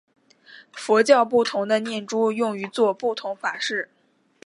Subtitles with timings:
[0.73, 3.87] 佛教不同的念珠用于作不同法事。